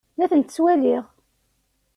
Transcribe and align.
La 0.17 0.27
tent-ttwaliɣ. 0.31 1.03